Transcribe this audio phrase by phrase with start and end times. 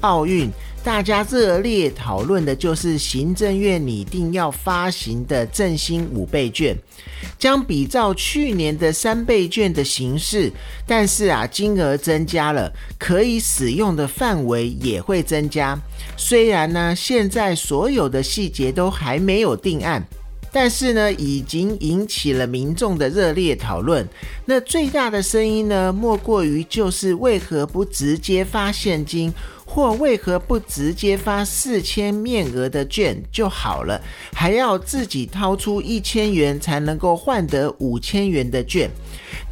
[0.00, 0.50] 奥运。
[0.82, 6.74] 大家热烈讨论的就是行政院拟定要发行的振兴五倍券，
[7.38, 10.50] 将比照去年的三倍券的形式，
[10.86, 15.78] 但是啊，金额增加了，可以使用的范围也会增加。
[16.16, 20.02] 虽然呢，现在所有的细节都还没有定案，
[20.52, 24.06] 但是呢，已经引起了民众的热烈讨论。
[24.46, 29.32] 那最大的声音呢，莫过于就是为何不直接发现金？
[29.64, 34.02] 或为何不直接发四千面额的券就好了，
[34.32, 38.90] 还要自己掏出一千元才能够换得五千元的券？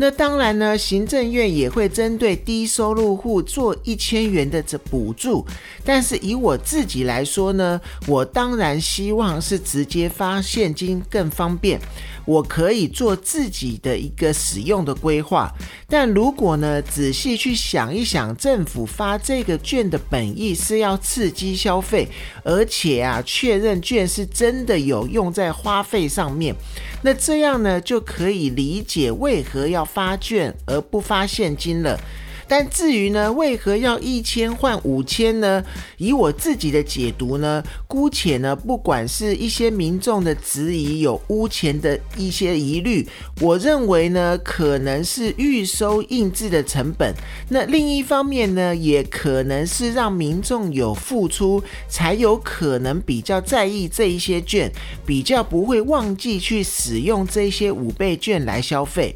[0.00, 5.44] 那当然呢，行政院也会针对低收入户做一千元的这补助，
[5.84, 11.80] 但是以我自己来说呢，我当然希望是直接发现金更方便。
[12.28, 15.50] 我可以做自己的一个使用的规划，
[15.88, 22.06] 但如果呢仔细去想一想，政府发这个券的本意是要刺激消费，
[22.44, 26.54] 而且啊确认券是真的有用在花费上面，
[27.02, 31.98] 那这样呢就可以理解为何要发券而不发现金了。
[32.48, 35.62] 但至于呢，为何要一千换五千呢？
[35.98, 43.06] 以我自己的解读呢，姑且呢，不管是一些民众的质疑有污钱的一些疑虑，
[43.40, 47.14] 我认为呢，可能是预收印制的成本。
[47.50, 54.72] 那另一方面呢，也可能是让民众有付出，才有可能比较在意这一些券，
[55.04, 59.14] 比较不会忘记去使用这些五倍券来消费。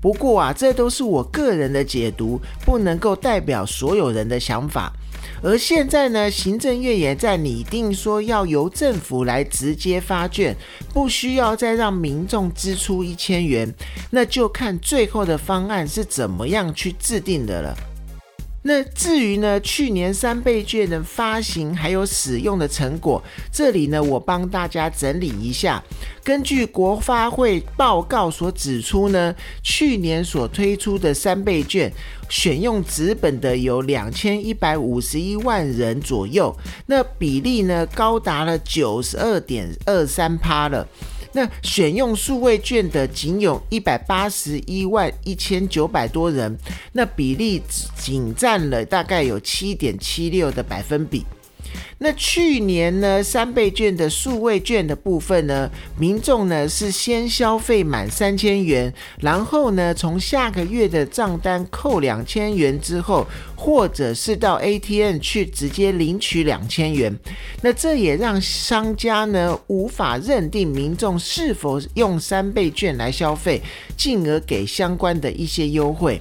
[0.00, 4.92] 不过啊，这都是我个人的解读，不能够代表所有人的想法。
[5.42, 10.56] 而现在呢，行政院也在拟定说，要由政府来直接发券，
[10.92, 13.72] 不需要再让民众支出一千元，
[14.10, 17.76] 那就看最后的方案是怎么样去制定的了。
[18.64, 25.82] 那至于呢，去年三倍券的发行还有使用的成果，这里呢，我帮大家整理一下。
[26.22, 29.34] 根据国发会报告所指出呢，
[29.64, 31.92] 去年所推出的三倍券，
[32.28, 36.56] 选用纸本的有两千一百五十一万人左右，
[36.86, 40.86] 那比例呢，高达了九十二点二三趴了。
[41.32, 46.56] 那选用数位券的仅有一百八十一万一千九百多人，
[46.92, 47.62] 那比例
[47.96, 51.24] 仅占了大概有七点七六的百分比。
[51.98, 67.16] 那去年呢，三倍券的数位券的部分呢，民众呢是先消费满三千元，然后呢从下个月的账单扣两千元之后，或者是到 ATM 去直接领取两千元。
[67.60, 73.62] 那这也让商家呢无法认定民众是否用三倍券来消费，
[73.96, 76.20] 进而给相关的一些优惠。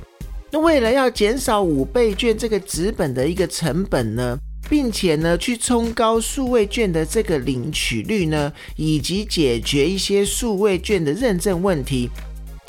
[0.51, 4.37] 那为了要减少五倍券这个纸本的一个成本呢？
[4.71, 12.09] 并且呢，去冲高数位券的这个领取率呢，以及解决一些数位券的认证问题。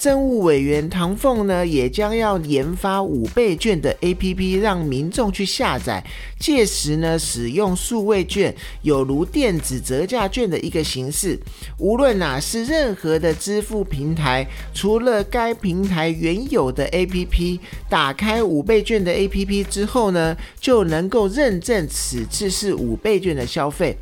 [0.02, 6.04] 政务委员唐凤呢，也将要研发五倍券的 APP，让民众去下载，
[6.40, 11.38] 届时呢，使用数位券有如电子折价券的一个形式。
[11.78, 23.96] 无论哪是任何的支付平台，除了该平台原有的 APP，打开五倍券的 APP 之后呢，就能够认证此次是五倍券的消费。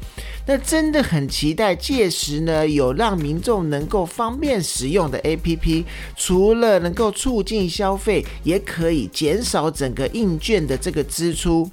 [0.46, 5.84] 那真的很期待届时呢，有让民众能够方便使用的 APP。
[6.16, 11.70] 除了能够促进消费，也可以减少整个印券的这个支出。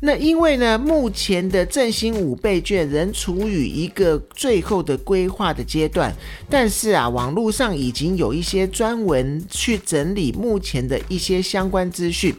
[0.00, 6.14] 那因为呢，目前的振兴五倍券仍处于一个最后的规划的阶段，
[6.50, 12.34] 但是啊，网络上已经有一些专文去整理目前的一些相关资讯。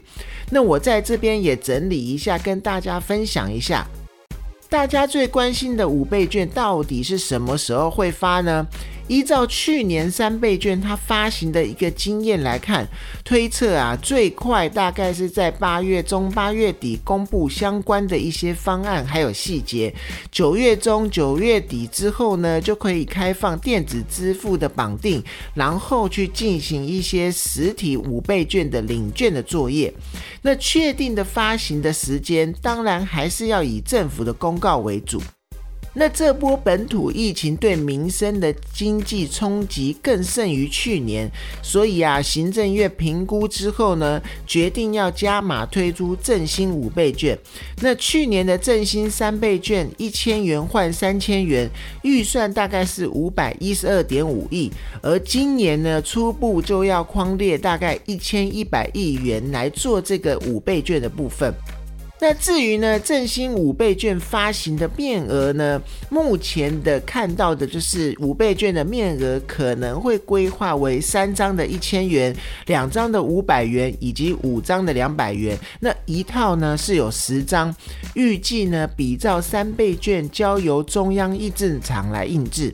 [0.52, 3.88] 那我在这边也整理一下，跟大家分享一下。
[4.70, 8.66] 大家最关心的五倍券到底是什么时候会发呢？
[9.08, 12.88] 依照去年三倍券它发行的一个经验来看，
[13.24, 19.94] 推测啊，最快大概是在八月中、八月底公布相关的一些方案还有细节。
[20.32, 25.24] 九月中、九月底之后呢，就可以开放电子支付的绑定，
[25.54, 29.94] 然后去进行一些实体五倍券的领券的作业。
[30.42, 35.22] 那确定的发行的时间，当然还是要以政府的公告为主。
[35.98, 41.32] 那这波本土疫情对民生的经济冲击更甚于去年，
[41.64, 47.38] 所以啊，行政院评估之后呢，决定要加码推出振兴五倍券。
[47.82, 51.70] 那去年的振兴三倍券一千元换三千元，
[52.04, 54.70] 预算大概是五百一十二点五亿，
[55.02, 61.54] 而今年呢，初步就要框列大概一千一百亿元来做这个五倍券的部分。
[62.18, 72.34] 那至于呢，振兴五倍券发行的面额呢，目前的看到的就是五倍券的面额可能会规划为三张的一千元，
[72.68, 75.58] 两张的五百元，以及五张的两百元。
[75.82, 77.76] 那一套呢是有十张，
[78.14, 82.74] 预计呢比照三倍券交由中央印证厂来印制。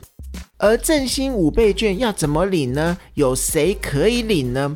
[0.58, 2.96] 而振兴五倍券要怎么领呢？
[3.16, 4.72] 有谁可以领呢？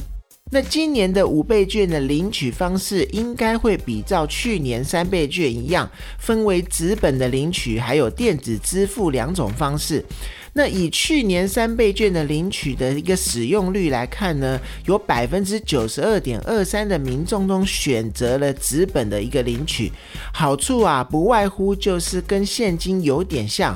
[0.51, 5.89] 那今年的五倍券的领取方式应该会比照去年三倍券一样，
[6.19, 10.06] 分为纸本的领取还有电子支付两种方式。
[10.53, 19.92] 那以去年三倍券的领取的一个使用率来看呢，有百分之九十二点二三的民众中选择了纸本的一个领取，
[20.31, 23.75] 好处啊不外乎就是跟现金有点像。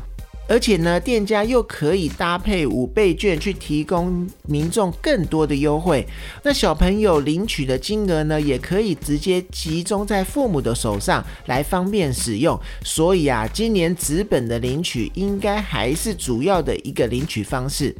[0.49, 6.03] 而且呢，店家又可以搭配五倍券去提供民众更多的优惠。
[6.43, 12.59] 那小朋友领取的金额呢，也可以直接集中在父母的手上来方便使用。
[12.83, 17.95] 所以啊，今年纸本的领取应该还是主要的一个领取方式。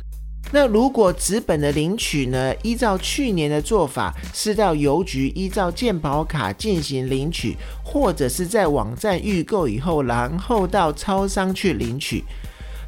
[0.52, 2.54] 那如果纸本的领取呢？
[2.64, 12.24] 依照去年的做法，是到邮局依照健保卡进行领取，或者是在网站预购以后，然后到超商去领取。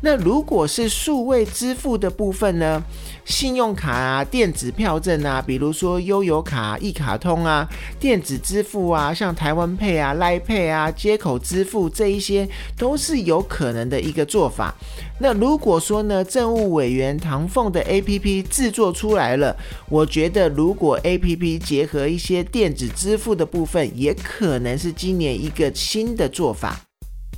[0.03, 2.83] 那如果是数位支付的部分呢？
[3.23, 7.69] 信用卡啊、电子票证啊，比如说悠游卡、一卡通啊、
[7.99, 14.73] 电子支付啊，像台湾 Pay 啊、Line Pay 啊、接口支付这一些，都是有可能的一个做法。
[15.19, 19.55] 那如果说呢，政务委员唐凤的 A P P 制作出来了，
[19.87, 26.81] 我觉得如果 A P P 结合一些电子支付的部分，也可能是今年一个新的做法。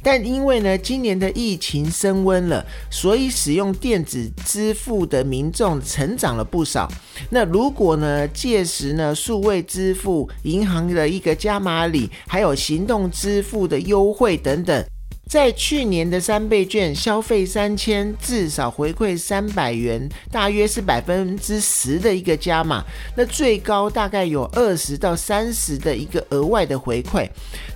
[0.04, 6.92] 但因为呢，今年的疫情升温了，所以使用电子支付的民众成长了不少。
[7.30, 14.86] 那如果呢，届时呢，数位支付、银行的一个加码礼，还有行动支付的优惠等等。
[15.26, 22.84] 在去年的三倍券消费三千，至少回馈三百元，大约是百分之十的一个加码。
[23.16, 27.28] 那最高大概有二十到三十的一个额外的回馈。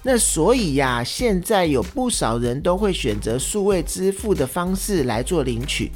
[0.03, 5.91] 那所以呀，现在有不少人都会选择数位支付的方式来做领取。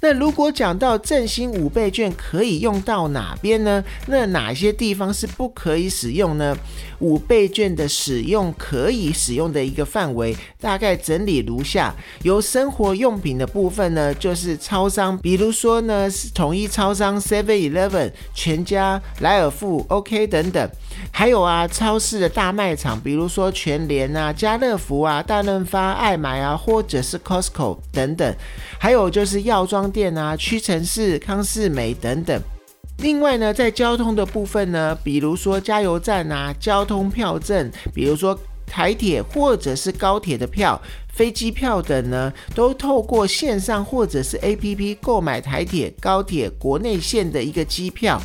[0.00, 3.82] 那如果讲到振兴五倍券可以用到哪边呢？
[4.06, 6.56] 那哪些地方是不可以使用呢？
[7.00, 20.66] 五倍券的使用可以使用的一个范围，大概整理如下：由生活用品的部分呢，就是超商，比如说呢是统一超商、Seven Eleven、全家、莱尔富、OK 等等；
[21.10, 28.30] 还有啊，超市的大卖场，比如说全联啊、家乐福啊、大润发、爱买啊，或者是 Costco 等等；
[28.78, 29.86] 还有就是药妆。
[29.96, 32.38] 店啊，屈臣氏、康士美等等。
[32.98, 40.78] 另外呢，在交通的部分呢，比如说加油站啊、交通票证，比如说台铁或者是高铁的票、
[41.14, 48.20] 飞机票等呢，都透过线上或者是 APP 购买台铁、高铁国内线的一个机票。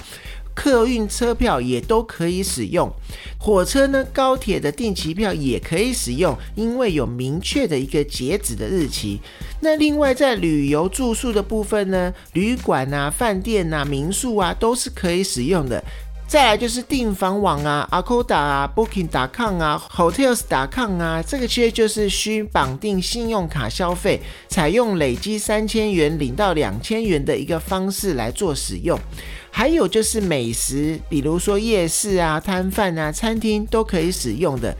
[0.54, 2.92] 客运车票也都可以使用，
[3.38, 9.20] 火车呢、高铁的定期票也可以使用，因为有明确的一个截止的日期。
[9.62, 15.84] 那另外在旅游住宿的部分呢，旅馆啊、饭店啊、民宿啊都是可以使用的。
[16.28, 28.98] 再来就是订房网啊，Agoda 啊，Booking.com 啊，Hotels.com 啊，这个其实就是需绑定信用卡消费，采用累积三千元领到两千元的一个方式来做使用。
[29.52, 34.76] 还有就是美食，比如说夜市啊、摊贩啊、餐厅都可以使用的。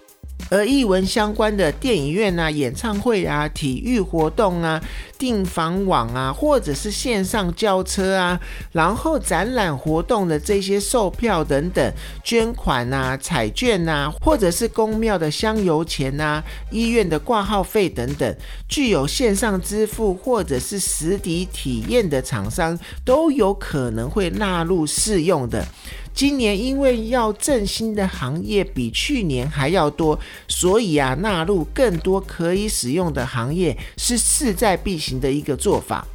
[0.52, 4.80] 而艺文相关的电影院啊、演唱会啊、体育活动啊、
[5.18, 8.38] 订房网啊，或者是线上交车啊，
[8.74, 18.36] 然后展览活动的这些售票等等、捐款啊、彩券啊，或者是公庙的香油钱啊、医院的挂号费等等，
[18.68, 25.66] 具有线上支付或者是实体体验的厂商，都有可能会纳入适用的。
[26.14, 36.06] 今年因为要振兴的行业比去年还要多，所以啊，纳入更多可以使用的行业是势在必行的一个做法。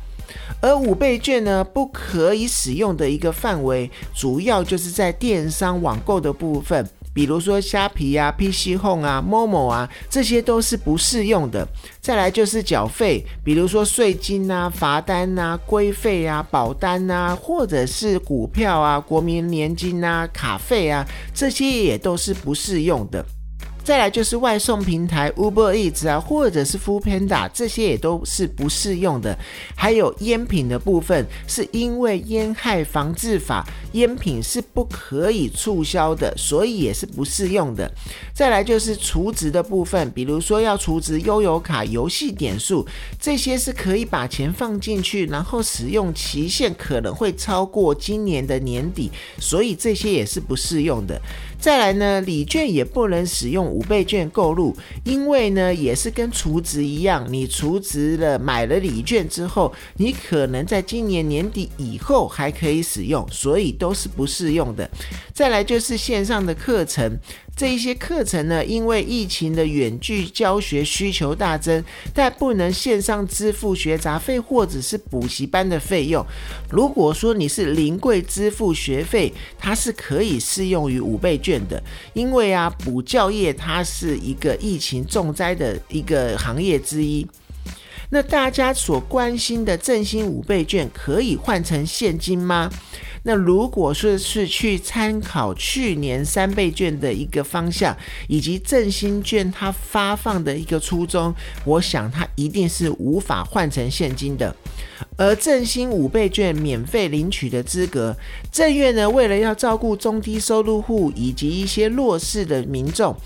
[0.61, 6.88] 而五倍券呢，不可以使用的一个范围，主要就是在电商网购的部分。
[7.14, 11.66] 比如说虾皮啊、PC Home 啊、Momo 啊，这些都是不适用的。
[11.99, 23.25] 再来就是缴费，比如说税金啊、罚单啊、规费啊、保单啊，或者是股票啊、国民年金啊、卡费啊，这些也都是不适用的。
[23.87, 29.38] 再来就是外送平台 Uber Eats 啊，或者是 Food Panda，这些也都是不适用的。
[29.76, 37.88] 还有烟品的部分，是因为烟害防治法，烟品是不可以促销的，所以也是不适用的。
[38.35, 42.85] 再来就是储值的部分，比如说要储值悠游卡、游戏点数，
[43.21, 51.23] 这些是可以把钱放进去，然后使用期限可能会超过今年的年底，所以这些也是不适用的。
[51.59, 64.89] 再来呢，礼券也不能使用五倍券购入，因为呢也是跟储值一样，你储值了买了礼券之后，你可能在今年年底以后还可以使用，所以都是不适用的。
[65.33, 67.19] 再来就是线上的课程。
[67.57, 71.83] 这一些课程呢，因为疫情的远距教学需求大增，
[72.13, 76.23] 但不能线上支付学杂费或者是补习班的费用。
[76.71, 81.83] 如果说你是临柜支付学费，它是可以适用于五倍券的，
[82.13, 87.27] 因为啊，补教业它是一个疫情重灾的一个行业之一。
[88.11, 92.71] 那大家所关心的振兴五倍券可以换成现金吗？
[93.28, 97.95] 那如果说是去参考去年三倍券的一个方向，
[98.28, 104.54] 以及振兴券它发放的一个初衷，我想它一定是无法换成现金的。
[105.17, 108.15] 而振兴五倍券免费领取的资格，
[108.53, 113.17] 正月呢为了要照顾中低收入户以及一些弱势的民众，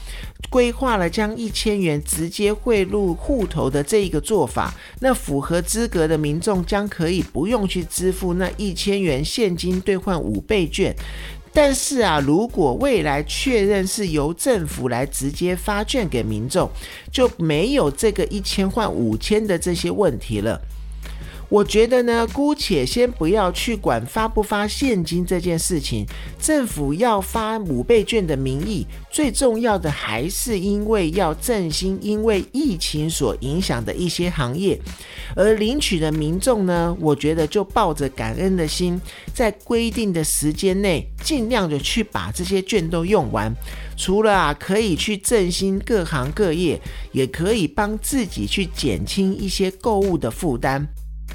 [0.49, 4.73] 规划了将一千元直接汇入户头的这一个做法。
[5.01, 10.95] 那符合资格的民众将可以不用去支付那一千元现金兑换五倍券。
[11.53, 16.71] 但是啊，如果未来确认是由政府来直接发券给民众，
[17.11, 20.61] 就没有这个一千换五千的这些问题了。
[21.51, 26.07] 我觉得呢，姑且先不要去管发不发现金这件事情。
[26.41, 34.81] 政府要发五倍券的名义，最重要的还是因为要振兴因为疫情所影响的一些行业。
[35.35, 39.01] 而领取的民众呢，我觉得就抱着感恩的心，
[39.35, 43.53] 在规定的时间内，尽量的去把这些券都用完。
[43.97, 46.81] 除了啊，可以去振兴各行各业，
[47.11, 50.87] 也可以帮自己去减轻一些购物的负担。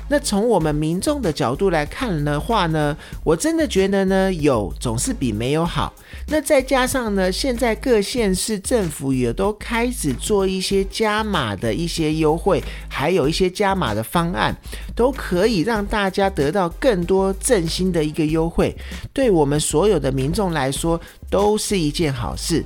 [0.07, 5.91] 那从我们民众的角度来看的话呢，我真的觉得呢，有总是比没有好。
[6.27, 14.55] 那再加上呢，现在各县市政府也都开始做一些加码的一些优惠，还有一些加码的方案，
[14.95, 18.75] 都可以让大家得到更多振兴的一个优惠，
[19.11, 22.63] 对我们所有的民众来说都是一件好事。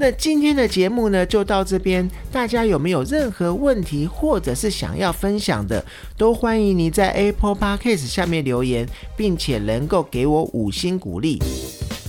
[0.00, 2.10] 那今天的节目呢，就到这边。
[2.32, 5.84] 大家有没有任何问题，或者是想要分享的，
[6.16, 11.38] 都欢迎你在 Apple Podcast 下面留言，并且能够给我五星鼓励。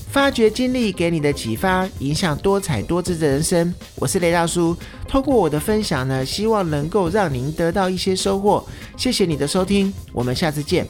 [0.09, 3.75] 发掘经历给你的启发，影响多彩多姿的人生。
[3.95, 4.73] 我是雷大叔，
[5.05, 8.65] 透过我的分享呢，希望能够让您得到一些收获。
[8.95, 10.87] 谢谢你的收听，我们下次见。